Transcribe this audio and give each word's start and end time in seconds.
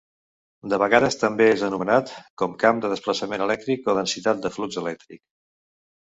De 0.73 0.77
vegades 0.83 1.17
també 1.23 1.45
és 1.57 1.65
anomenat 1.67 2.09
com 2.41 2.55
camp 2.63 2.79
de 2.85 2.91
desplaçament 2.93 3.43
elèctric 3.47 3.91
o 3.93 3.95
densitat 3.99 4.41
de 4.47 4.51
flux 4.57 4.79
elèctric. 4.83 5.21